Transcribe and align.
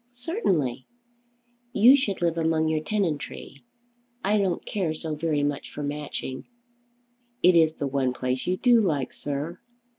"Certainly." 0.13 0.87
"You 1.73 1.95
should 1.95 2.23
live 2.23 2.35
among 2.35 2.67
your 2.67 2.79
tenantry. 2.83 3.61
I 4.23 4.39
don't 4.39 4.65
care 4.65 4.95
so 4.95 5.13
very 5.13 5.43
much 5.43 5.71
for 5.71 5.83
Matching." 5.83 6.47
"It 7.43 7.55
is 7.55 7.75
the 7.75 7.85
one 7.85 8.11
place 8.11 8.47
you 8.47 8.57
do 8.57 8.81
like, 8.81 9.13
sir." 9.13 9.59